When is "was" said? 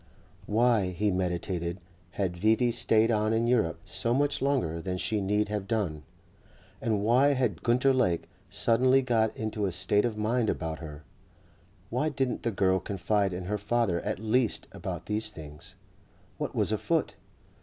16.55-16.71